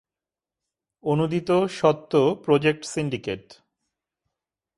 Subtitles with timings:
[1.03, 1.49] অনূদিত,
[1.69, 2.13] স্বত্ব
[2.45, 3.43] project syndicate.